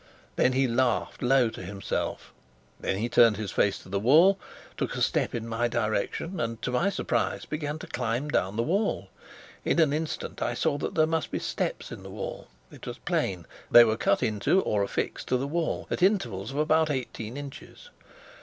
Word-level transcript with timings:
Then 0.35 0.53
he 0.53 0.67
laughed 0.67 1.21
low 1.21 1.49
to 1.49 1.61
himself; 1.61 2.33
then 2.79 2.97
he 2.97 3.07
turned 3.07 3.37
his 3.37 3.51
face 3.51 3.77
to 3.83 3.87
the 3.87 3.99
wall, 3.99 4.39
took 4.75 4.95
a 4.95 5.01
step 5.03 5.35
in 5.35 5.47
my 5.47 5.67
direction, 5.67 6.39
and, 6.39 6.59
to 6.63 6.71
my 6.71 6.89
surprise, 6.89 7.45
began 7.45 7.77
to 7.77 7.85
climb 7.85 8.27
down 8.27 8.55
the 8.55 8.63
wall. 8.63 9.09
In 9.63 9.77
an 9.79 9.93
instant 9.93 10.41
I 10.41 10.55
saw 10.55 10.79
that 10.79 10.95
there 10.95 11.05
must 11.05 11.29
be 11.29 11.37
steps 11.37 11.91
in 11.91 12.01
the 12.01 12.09
wall; 12.09 12.47
it 12.71 12.87
was 12.87 12.97
plain. 12.97 13.45
They 13.69 13.83
were 13.83 13.95
cut 13.95 14.23
into 14.23 14.59
or 14.61 14.81
affixed 14.81 15.27
to 15.27 15.37
the 15.37 15.45
wall, 15.45 15.85
at 15.91 16.01
intervals 16.01 16.49
of 16.49 16.57
about 16.57 16.89
eighteen 16.89 17.37
inches. 17.37 17.91